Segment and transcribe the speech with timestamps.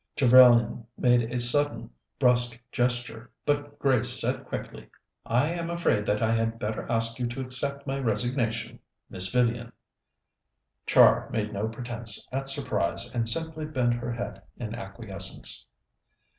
[0.15, 4.89] Trevellyan made a sudden brusque gesture, but Grace said quickly:
[5.27, 8.79] "I am afraid that I had better ask you to accept my resignation,
[9.11, 9.71] Miss Vivian."
[10.87, 15.67] Char made no pretence at surprise, and simply bent her head in acquiescence.